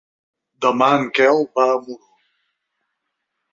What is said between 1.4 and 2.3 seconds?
va a Muro.